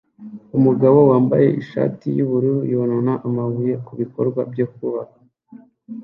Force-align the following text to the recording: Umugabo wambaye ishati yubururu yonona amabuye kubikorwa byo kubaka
Umugabo 0.57 0.99
wambaye 1.11 1.47
ishati 1.61 2.05
yubururu 2.17 2.59
yonona 2.73 3.13
amabuye 3.27 3.73
kubikorwa 3.85 4.41
byo 4.51 4.65
kubaka 4.73 5.17